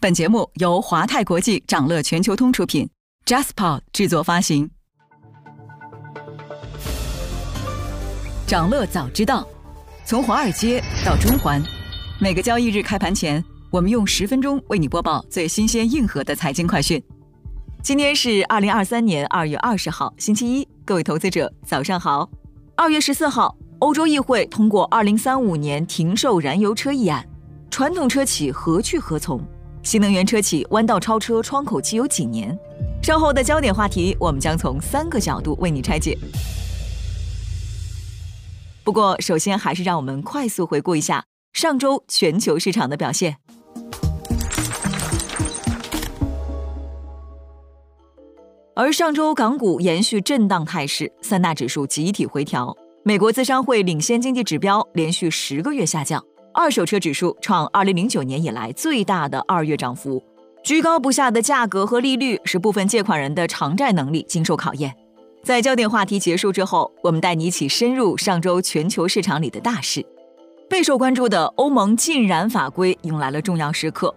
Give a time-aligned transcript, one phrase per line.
[0.00, 2.88] 本节目由华泰国际掌乐全球通出品
[3.24, 4.70] j a s p o r 制作发行。
[8.46, 9.44] 掌乐早知道，
[10.04, 11.60] 从华尔街到中环，
[12.20, 17.02] 每个交易日开盘前，我们用十分钟为你播报最新鲜、硬核的财经快讯。
[17.82, 22.30] 今天是二零二三年二月二十号，星期一，各位投资者早上好。
[22.76, 27.28] 二月十四号，欧洲议会通过二零三五年停售燃油车议案，
[27.68, 29.42] 传统车企何去何从？
[29.82, 32.56] 新能源车企弯道超车窗口期有几年？
[33.02, 36.18] 稍后的焦点话题，我们将从三个角度为你拆解。
[38.84, 43.36] 不过，首先还是让我们快速回顾一下上周全球市场的表现。
[48.74, 56.22] 而上周港股延续震荡态势，三大指数集体回调，美国资商会领先经济指标连续十个月下降。
[56.58, 60.20] 二手车指数创二零零九年以来最大的二月涨幅，
[60.64, 64.92] 居高不下的价格和利率使部分借款人的偿债能力经受考验。
[65.44, 70.04] 在焦点话题结束之后，我们带你一起深入上周全球市场里的大事。
[70.68, 74.12] 备受关注的欧盟禁燃法规迎来了重要时刻。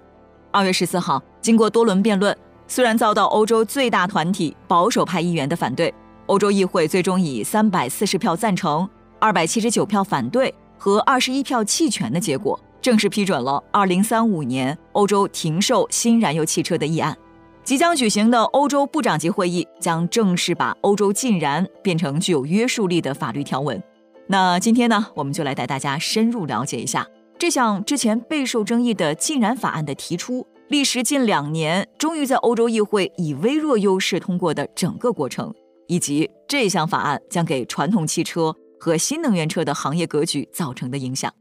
[0.50, 2.36] 二月十四号，经过多轮辩论，
[2.68, 5.94] 虽然遭到欧洲最大团体保守派议员的反对，
[6.26, 10.52] 欧洲议会最终以三百四十票赞成，二百七十九票反对。
[10.84, 17.16] 和二十一票弃权的结果，正式批准了二零三五年欧洲停售新燃油汽车的议案。
[17.64, 23.80] 即将举行的欧洲部长级会议将正式把欧洲禁燃变成具有约束力的法律条文。
[24.26, 27.08] 那今天呢，我们就来带大家深入了解一下
[27.38, 35.54] 这项之前备受争议的禁燃法案的提出，历时近两年，终于在欧洲议会以微弱优势通过的整个过程，
[35.86, 38.56] 以及这项法案将给传统汽车。
[38.82, 41.32] 和新能源车的行业格局造成的影响。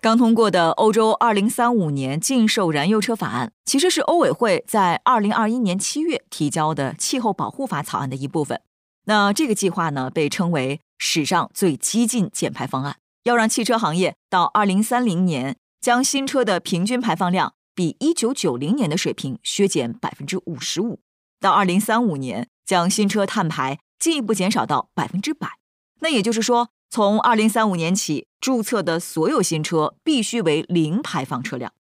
[0.00, 8.62] 刚通过的欧洲二零三五年禁售燃油车法案，其实是欧委会在二零二一年七月提交的气候保护法草案的一部分。
[9.04, 21.00] 那这个计划呢，被称为史上最激进减排方案，要让汽车行业到二零三零年将新车的平均排放量比一九九零年的水平削减百分之五十五，
[21.38, 22.48] 到二零三五年。
[22.66, 25.48] 将新车碳排进一步减少到百分之百，
[26.00, 31.72] 那也就是说，从二零三五年起，注册的所有新车必须为零排放车辆。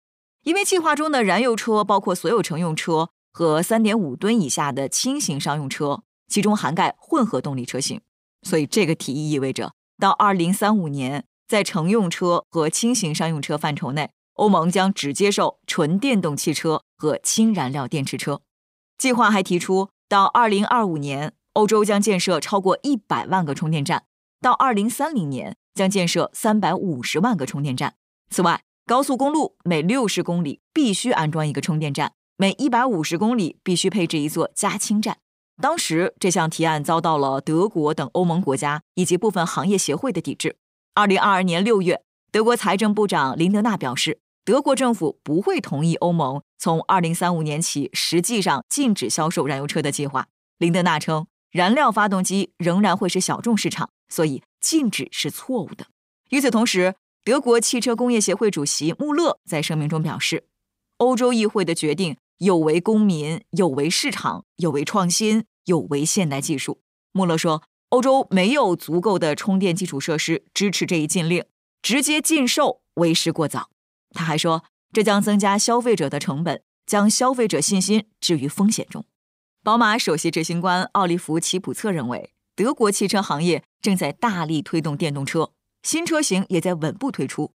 [0.42, 8.02] 因为计划中的燃油车包括所有乘用车和三点五吨以下的轻型商用车，其中涵盖混合动力车型。
[8.42, 18.42] 所以，这个提议意味着，到二零三五年，在乘用车和轻型商用车范畴内，欧盟将只接受纯电动汽车和氢燃料电池车。
[18.98, 19.88] 计划还提出。
[20.14, 24.02] 到二零二五年，欧洲将建设超过一百万个充电站；
[24.40, 27.96] 到二零三零年，将建设三百五十万个充电站。
[28.30, 35.18] 此外，高速公路每六十公里必须安装一个充电站，每一百五十公里必须配置一座加氢站。
[35.60, 40.58] 当时，这项提案遭到了德国等欧盟国家以及部分行业协会的抵制。
[40.94, 44.20] 二零二二年六月，德国财政部长林德纳表示。
[44.46, 50.28] 德国政府不会同意欧盟从二零三五年起实际上禁止销售燃油车的计划。
[50.56, 55.88] 林德纳称，燃料发动机仍然会是小众市场，所以禁止是错误的。
[56.30, 60.46] 与此同时，德国汽车工业协会主席穆勒在声明中表示，
[60.96, 66.80] 欧洲议会的决定有违公民，有违市场，有违创新，有违现代技术。
[67.12, 71.44] 穆勒说，欧洲没有足够的充电基础设施支持这一禁令，
[71.82, 73.68] 直接禁售为时过早。
[74.12, 79.04] 他还说，这将增加消费者的成本，将消费者信心置于风险中。
[79.64, 85.50] 宝马首席执行官奥利弗·齐普策认为，德国汽车行业正在大力推动电动车，
[85.82, 87.50] 新车型也在稳步推出。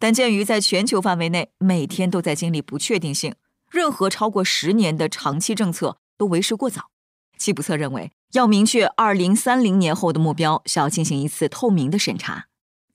[0.00, 3.36] 但鉴于在全球范围内每天都在经历不确定性，
[3.70, 6.90] 任何超过十年的长期政策都为时过早。
[7.38, 12.46] 齐普策认为，要明确二零三零年后的目标，需要进行一次透明的审查。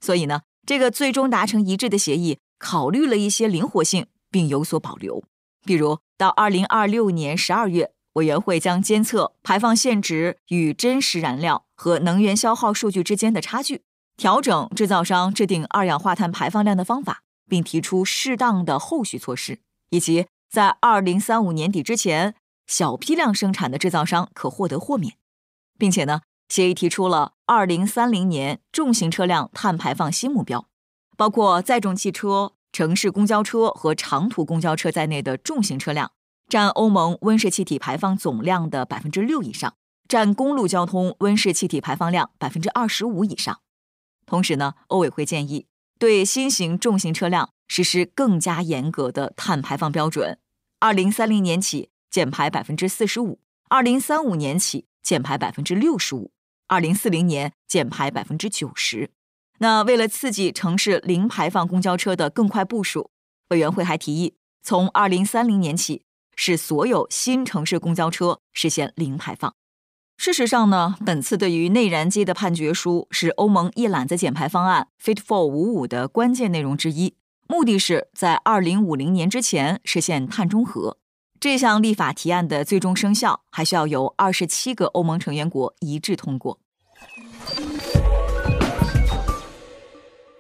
[0.02, 2.40] 所以呢，这个最终达成一致的协议。
[2.58, 5.24] 考虑了一些灵活性，并有所保留。
[5.66, 13.82] 比如，到二零二六年十二月，委员会将监测排放限值与真实燃料和能源消耗数据之间的差距，
[14.16, 19.60] 调整制造商制定二氧化碳排放量的方法，并提出适当的后续措施，
[19.90, 22.36] 以及在二零三五年底之前，
[22.68, 25.18] 小批量生产的制造商可获得豁免，
[25.78, 30.68] 并且呢，协议提出了二零三零年重型车辆碳排放新目标。
[31.18, 36.12] 包括载重汽车、城市公交车和长途公交车在内的重型车辆，
[36.48, 39.76] 占欧盟温室气体排放总量的百分之六以上，
[40.08, 43.62] 占公路交通温室气体排放量百分之二十五以上。
[44.26, 45.68] 同时呢，欧委会建议
[45.98, 50.38] 对新型重型车辆实施更加严格的碳排放标准。
[50.80, 53.40] 二零三零年起减排百分之四十五，
[53.70, 56.32] 二零三五年起减排百分之六十五，
[56.68, 59.12] 二零四零年减排百分之九十。
[59.60, 63.10] 那为了刺激城市零排放公交车的更快部署，
[63.50, 66.04] 委员会还提议从二零三零年起，
[66.36, 69.56] 使所有新城市公交车实现零排放。
[70.18, 77.16] 事实上呢，本次对于内燃机的判决书是欧盟一揽子减排方案 Fit for 五五的关键内容之一。
[77.48, 80.98] 目的是在二零五零年之前实现碳中和。
[81.40, 86.60] 这项立法提案的最终生效，还需要由二十七个欧盟成员国一致通过。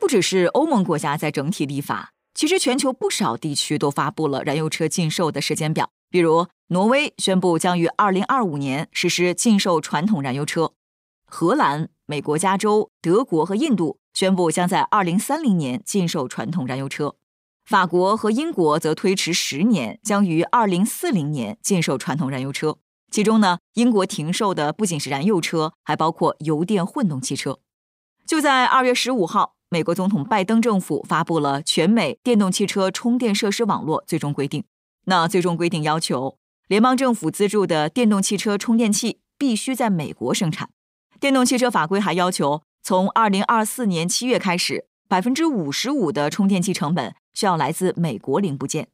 [0.06, 5.90] 不只是欧盟国家在整体立法，其实全球不少地区都发布了燃油车禁售的时间表。
[6.12, 10.74] 比如，挪威宣布将于二零二五年实施禁售传统燃油车；
[11.26, 13.98] 荷兰、美国加州、德国和印度。
[14.14, 17.16] 宣布将在二零三零年禁售传统燃油车，
[17.66, 22.78] 法国和英国则推迟十年，将于二零四零年禁售传统燃油车。
[23.10, 27.58] 其中呢，英国停售的不仅是燃油车，还包括油电混动汽车。
[28.28, 34.64] 就在二月十五号，美国总统拜登政府发布了全美电动汽车充电设施网络最终规定。
[35.06, 40.70] 那最终规定要求，联邦政府资助的电动汽车充电器必须在美国生产。
[41.20, 42.62] 电动汽车法规还要求。
[42.88, 48.90] 从二零二四年七月开始，百分之五十五的充电器成本需要来自美国零部件。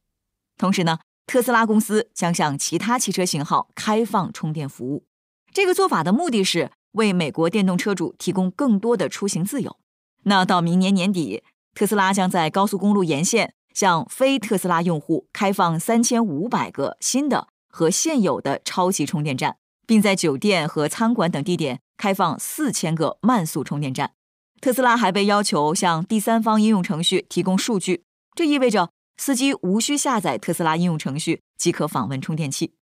[0.56, 5.04] 同时呢，特斯拉公司将向其他汽车型号开放充电服务。
[5.52, 9.76] 这个做法的目的是为美国电动车主提供更多的出行自由。
[10.24, 11.42] 那到明年年底，
[11.74, 21.80] 特斯拉将在高速公路沿线向非特斯拉用户开放三千五百个新的和现有的超级充电站，并在酒店和餐馆等地点。
[21.98, 24.14] 开放四千个慢速充电站，
[24.60, 28.02] 特斯拉还被要求向第三方应用程序提供数据，
[28.34, 32.74] 这意味着司机无需下载特斯拉应用程序即可访问充电器。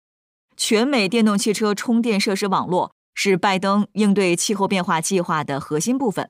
[0.56, 6.30] 全美电动汽车充电设施网络是拜登应对气候变化计划的核心部分，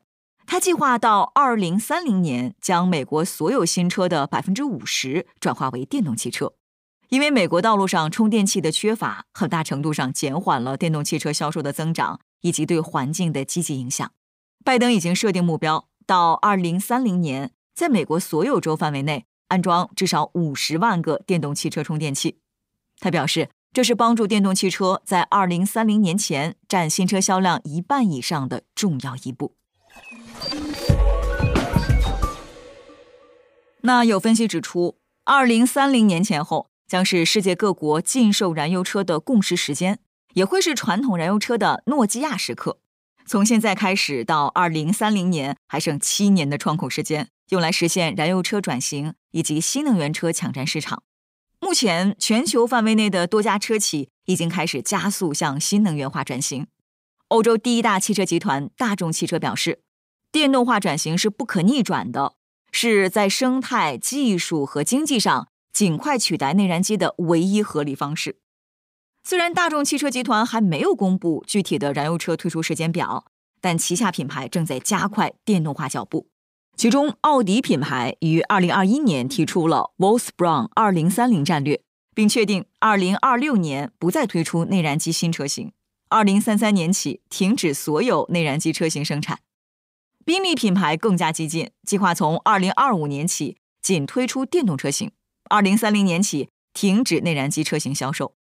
[0.51, 6.54] 他计划到二零三零年将美国所有新车的百分之五十转化为电动汽车。
[7.10, 12.19] 因为美国道路上充电器的缺乏，很大程度上减缓了电动汽车销售的增长。
[12.42, 14.12] 以及对环境的积极影响，
[14.63, 22.40] 拜登已经设定目标，到二零三零年，在美国所有州范围内安装至少五十万个电动汽车充电器。
[23.00, 29.58] 他表示，这是帮助电动汽车在二零三零年前占新车销量一半以上的重要一步。
[33.81, 39.99] 那有分析指出，二零三零年前后将是世界各国禁售燃油车的共识时间。
[40.33, 42.77] 也会是传统燃油车的诺基亚时刻。
[43.25, 51.01] 从现在开始到二零三零年，还剩七年的窗口时间，用来实现燃油车转型以及新能源车抢占市场。
[51.59, 56.67] 目前，全球范围内的多家车企已经开始加速向新能源化转型。
[57.29, 59.81] 欧洲第一大汽车集团大众汽车表示，
[60.31, 62.33] 电动化转型是不可逆转的，
[62.71, 68.38] 是在生态、技术和经济上尽快取代内燃机的唯一合理方式。
[69.24, 73.25] 虽然大众汽车集团还没有公布具体的燃油车推出时间表，
[73.62, 76.27] 但旗下品牌正在加快电动化脚步。
[76.75, 81.82] 其中，奥迪品牌于2021年提出了 Wolfsbron 2030战略，
[82.15, 85.74] 并确定2026年不再推出内燃机新车型
[86.10, 89.39] ，2033年起停止所有内燃机车型生产。
[90.29, 95.12] 宾利品牌更加激进，计划从2025年起仅推出电动车型
[95.50, 98.36] ，2030年起停止内燃机车型销售。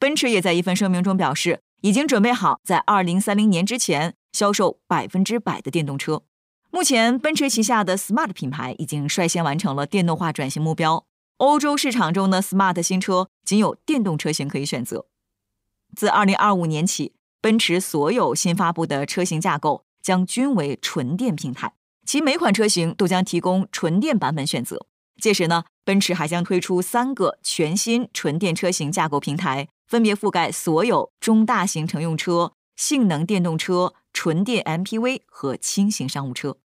[0.00, 6.24] 奔驰也在一份声明中表示，已经准备好在二零三零年之前销售百分之百的电动车。
[6.72, 11.06] 目前，奔驰旗下的 Smart 品牌已经率先完成了电动化转型目标。
[11.36, 15.06] 欧洲市场中的 Smart 新车仅有电动车型可以选择。
[15.94, 21.72] 自二零二五年起，奔驰所有新发布的车型架构将均为纯电平台，
[22.06, 24.86] 其每款车型都将提供纯电版本选择。
[25.20, 29.68] 届时呢，奔驰还将推出三个全新纯电车型架构平台。
[29.88, 36.58] 分别覆盖所有中大型乘用车、性能电动车、纯电 MPV 和轻型商务车。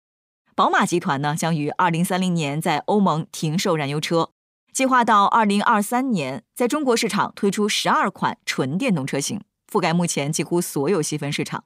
[0.53, 4.31] 宝马集团呢，将于二零三零年在欧盟停售燃油车，
[4.73, 11.63] 计划到二零二三年在中国市场推出十二款纯电动车型，覆盖目前几乎所有细分市场。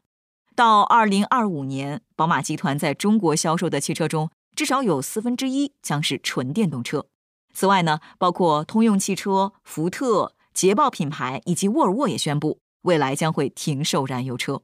[0.58, 7.06] 到二零二五年，宝马集团在中国销售的汽车中，至少有四分之一将是纯电动车。
[7.54, 10.34] 此外呢，包括通用汽车、福特。
[10.56, 14.64] 捷豹品牌以及沃尔沃也宣布，未来将会停售燃油车。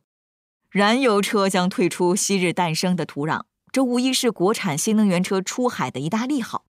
[0.71, 6.65] 燃油车将退出昔日诞生的土壤，这无疑是国产新能源车出海的一大利好。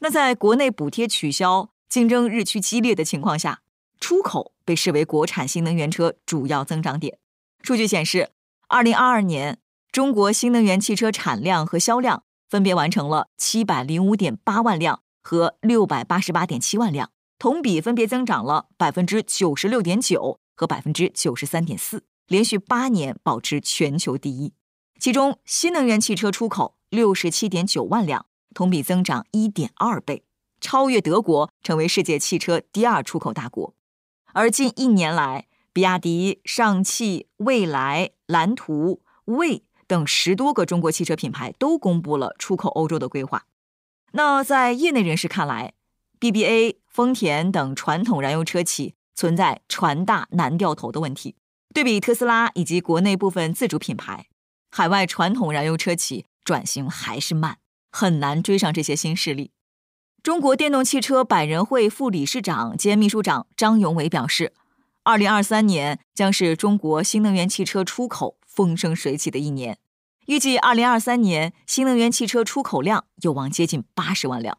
[0.00, 3.60] 那在国内补贴取消、竞争日趋激烈的情况下，
[4.00, 7.16] 出口被视为国产新能源车主要增长点。
[7.62, 8.30] 数据显示，
[8.74, 9.60] 二零二二年
[9.92, 24.52] 中国新能源汽车产量和销量分别完成了七百零五点八万辆和六百八十八点七万辆，同比分别增长了百分之九十六点九和百分之九十三点四，连续八年保持全球第一。
[24.98, 28.26] 其中，新能源汽车出口六十七点九万辆，
[28.56, 30.24] 同比增长一点二倍，
[30.60, 33.76] 超越德国，成为世界汽车第二出口大国。
[34.32, 43.46] 而近一年来，比亚迪、上汽、蔚来、蓝图、魏等十多个中国汽车品牌都公布了出口欧洲的规划。
[44.12, 45.74] 那在业内人士看来
[46.20, 51.34] ，BBA、丰田等传统燃油车企存在船大难掉头的问题。
[51.74, 54.26] 对比特斯拉以及国内部分自主品牌。
[54.70, 57.58] 海外传统燃油车企转型还是慢，
[57.90, 59.50] 很难追上这些新势力。
[60.22, 64.52] 中国电动汽车百人会副理事长兼秘书长张永伟表示，
[65.06, 69.76] 二零二三年将是中国新能源汽车出口风生水起的一年，
[70.24, 74.56] 预计二零二三年新能源汽车出口量有望接近八十万辆，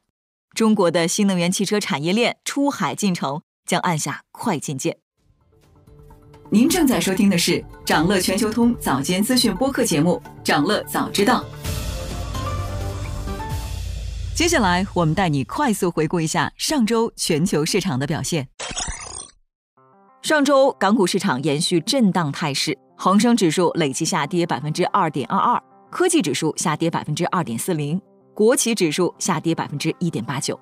[0.54, 5.00] 中国的新能源汽车产业链出海进程将按下快进键。
[6.52, 11.44] 您正在收听的是长乐全球通早间资讯播客节目《长乐早知道》。
[14.36, 18.48] 接下来，我们带你快速回顾一下上周全球市场的表现。
[20.26, 28.02] 上周港股市场延续震荡态势，恒生指数累计下跌百分之二点二二，科技指数下跌百分之二点四零，
[28.34, 30.60] 国企指数下跌百分之一点八九。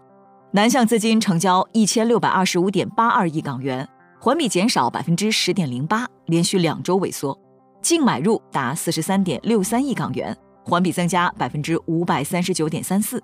[0.52, 3.88] 南向资金成交一千六百二十五点八二亿港元。
[4.20, 7.40] 环比减少百分之十点零八，连续两周萎缩，
[7.82, 13.24] 净买入达四十三点六三亿港元，环比增加百分之五百三十九点三四。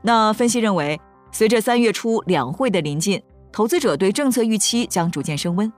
[0.00, 0.98] 那分析认为，
[1.30, 3.22] 随着三月初两会的临近，
[3.54, 5.72] 投资者对政策预期将逐渐升温，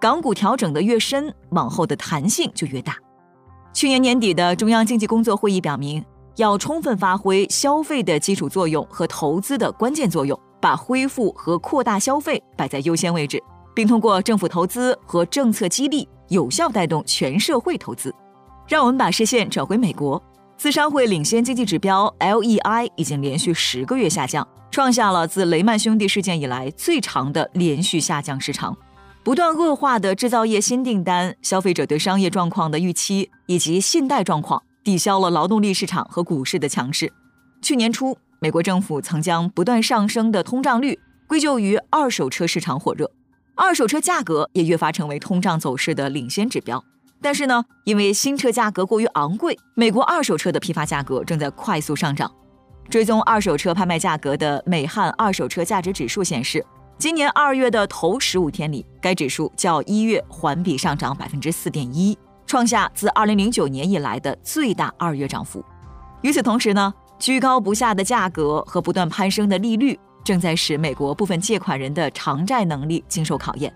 [0.00, 2.96] 港股调整的越深，往后的弹性就越大。
[3.72, 6.04] 去年年底的中央经济工作会议表明，
[6.38, 13.40] 要充分发挥消费的基础作用和投资的关键作用，把恢复和扩大消费摆在优先位置。
[13.76, 18.12] 并通过政府投资和政策激励，有效带动全社会投资。
[18.66, 20.20] 让我们把视线转回美国，
[20.56, 28.76] 自商会领先经济指标 LEI 已经连续十个月下降，创下了自雷曼兄弟事件以来最长的连续下降时长。
[29.22, 37.12] 不断恶化的制造业新订单、消费者对商业状况的预期以及信贷状况，抵消了劳动力市场和股市的强势。
[37.60, 43.10] 去年初，美国政府曾将不断上升的通胀率归咎于二手车市场火热。
[43.54, 46.82] 二手车价格也越发成为通胀走势的领先指标，
[47.20, 52.32] 但是呢，因为新车价格过于昂贵，美国二手车的批发价格正在快速上涨。
[52.90, 56.64] 追踪二手车拍卖价格的美汉二手车价值指数显示，
[56.98, 65.64] 今年二月的头十五天里，该指数较一月环比上涨百分之四点一，创下自二零零九年以来的最大二月涨幅。
[66.22, 69.98] 与此同时呢，居高不下的价格和不断攀升的利率。
[70.22, 73.72] 正在使美国部分借款人的偿债能力经受考验。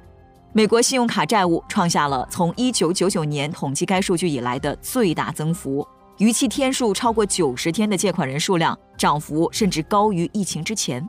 [0.52, 5.84] 美国信用卡债务创下了从1999年统计该数据以来的最大增幅，
[6.18, 11.06] 逾期天数超过90天的借款人数量涨幅甚至高于疫情之前。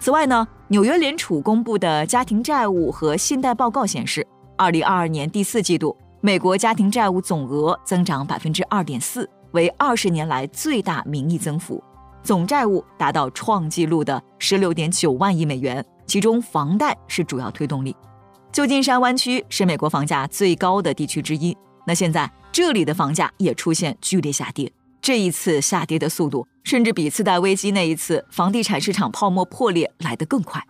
[0.00, 4.26] 此外呢，纽约联储公布的家庭债务和信贷报告显示
[4.58, 11.82] ，2022年第四季度美国家庭债务总额增长2.4%，为20年来最大名义增幅。
[12.22, 17.94] 总债务达到创纪录的十六点九万亿美元，其中房贷是主要推动力。
[18.50, 24.70] 旧金山湾区是美国房价最高的地区之一，那现在这里的房价也出现剧烈下跌。
[25.02, 30.62] 这一次下跌的速度，甚至比次贷危机那一次房地产市场泡沫破裂来得更快。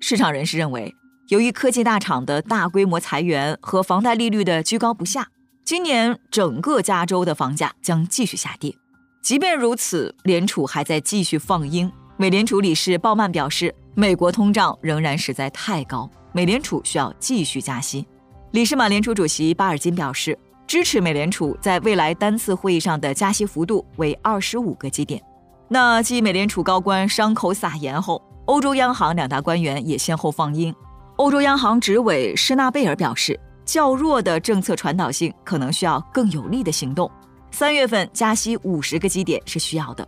[0.00, 0.94] 市场人士认为，
[1.28, 5.28] 由于科技大厂的大规模裁员和房贷利率的居高不下，
[5.62, 8.74] 今年整个加州的房价将继续下跌。
[9.22, 11.92] 即便如此，联储还在继续放鹰。
[12.16, 18.06] 美联储理事鲍曼表示，美国通胀仍然实在太高，美联储需要继续加息。
[18.52, 25.22] 理事满联储主席巴尔金表示，支持美联储在未来单次会议上的加息幅度为二十五个基点。
[25.68, 30.74] 那继美联储高官伤口撒盐后，欧洲央行两大官员也先后放鹰。
[31.16, 37.10] 欧洲央行执委施纳贝尔表示，较弱的政策传导性可能需要更有力的行动。
[37.50, 40.06] 三月份加息五十个基点是需要的。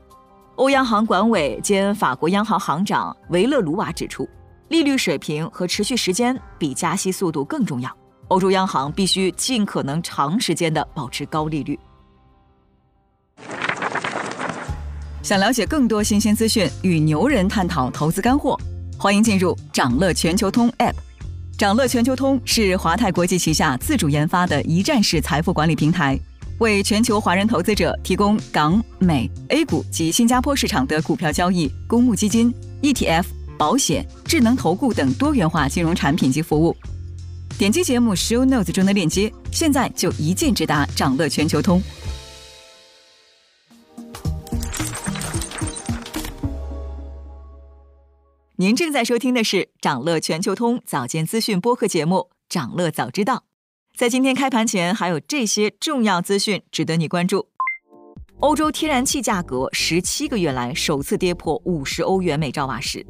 [0.57, 4.29] 欧央行管委兼法国央行行长维勒鲁瓦指出，
[4.69, 7.91] 利率水平和持续时间比加息速度更重要。
[8.29, 11.79] 欧洲央行必须尽可能长时间的保持高利率。
[15.23, 18.59] 想了解更多新鲜资讯，与牛人探讨投资干货，
[18.99, 20.95] 欢迎进入掌乐全球通 App。
[21.57, 26.19] 掌乐全球通是华泰国际旗下自主研发的一站式财富管理平台，
[26.59, 32.53] 为全球华人投资者提供港、美、A 股及新加坡市场的股票交易、公募基金、
[32.83, 33.25] ETF、
[33.57, 36.77] 保险、智能投顾等多元化金融产品及服务。
[37.57, 41.81] 点击节目 Show Notes 中的链接，现在就一键直达掌乐全球通。
[48.57, 52.17] 您正在收听的是掌乐全球通早间资讯播客节目
[52.49, 53.37] 《掌乐早知道》。
[53.97, 57.47] 在今天开盘前，还有这些重要资讯值得你关注：
[58.41, 63.07] 欧洲天然气价格十七个月来首次跌破五十欧元每兆瓦时，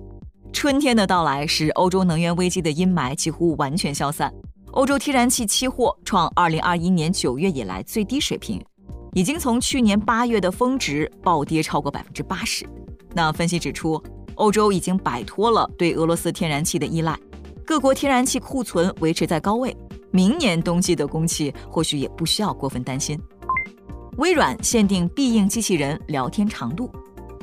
[0.55, 4.33] 春天的到来使欧洲能源危机的阴霾几乎完全消散。
[4.71, 8.65] 欧洲天然气期货创二零二一年九月以来最低水平，
[9.13, 12.65] 已经从去年八月的峰值暴跌超过百分之八十。
[13.13, 14.03] 那分析指出。
[14.37, 17.17] 欧洲已经摆脱了对俄罗斯天然气的依赖，
[17.65, 19.77] 各国天然气库存维持在高位，
[20.11, 23.17] 明年冬季的供气或许也不需要过分担心。
[24.17, 26.91] 微软限定必应机器人聊天长度，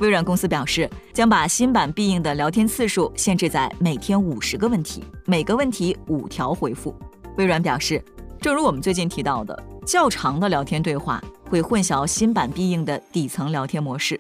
[0.02, 6.94] 微软公司表示将把新版必应的聊天次数限制在每天五十个问题，每个问题五条回复。
[7.38, 8.04] 微软表示，
[8.42, 14.20] 正如我们最近提到的，较长的聊天对话会混淆新版必应的底层聊天模式。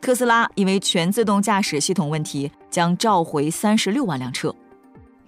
[0.00, 4.52] 特斯拉因为全自动驾驶系统问题，将召回三十六万辆车。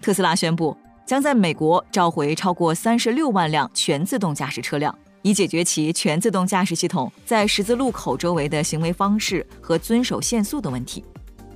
[0.02, 11.04] 特斯拉宣布将在美国召回超过三十六万辆全自动驾驶车辆，以解决其全自动驾驶系统在十字路口周围的行为方式和遵守限速的问题。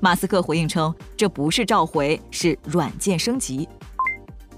[0.01, 3.69] 马斯克回应称，这不是召回，是软件升级。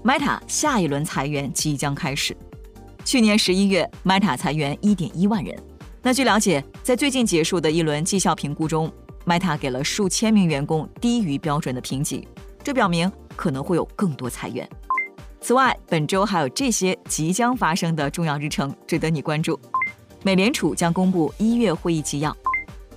[0.03, 2.35] Meta 下一轮裁员即将开始。
[3.03, 5.55] 去年十一月，Meta 裁员一点一万人。
[6.01, 8.91] 那据了解，在最近结束的一轮绩效评估中
[9.25, 12.27] ，Meta 给了数千名员工低于标准的评级，
[12.63, 14.67] 这表明可能会有更多裁员。
[15.45, 19.59] 此外，本周还有这些即将发生的重要日程值得你关注：
[20.23, 22.35] 美联储将公布一月会议纪要，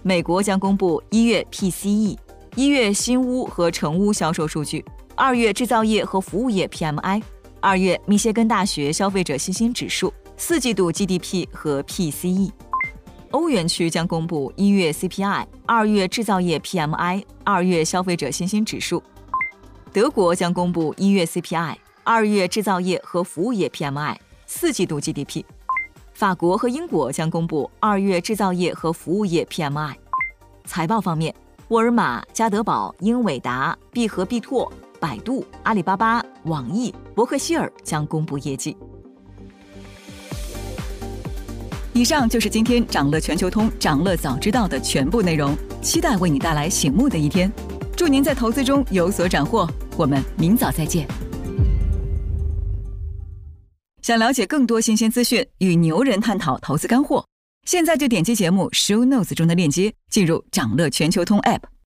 [0.02, 2.16] 美国将公布一月 PCE、
[2.54, 4.82] 一月新屋和成屋销售数据，
[5.14, 7.22] 二月制造业和服务业 PMI，
[7.60, 12.50] 二月密歇根大学消费者信心指数，四季度 GDP 和 PCE。
[13.32, 19.02] 欧元区将公布一月 CPI、二月制造业 PMI、二月消费者信心指数。
[19.92, 21.76] 德国将公布一月 CPI、
[22.10, 24.16] 二月制造业和服务业 PMI、
[24.46, 25.44] 四季度 GDP。
[26.14, 29.92] 法国和英国将公布二月制造业和服务业 PMI。
[30.64, 31.34] 财报方面，
[31.68, 38.74] 沃尔玛、家得宝、英伟达、必和必拓、百度、阿里巴巴、网易、伯克希尔将公布业绩。
[41.92, 47.52] 以上就是今天掌乐全球通掌乐早知道的全部内容，期待为你带来醒目的一天。
[47.94, 49.68] 祝您在投资中有所斩获，
[49.98, 51.06] 我们明早再见。
[54.08, 57.22] 想了解更多新鲜资讯，与牛人探讨投资干货，
[57.66, 61.60] 现在就点击节目 show notes 中的链接，进入掌乐全球通 app。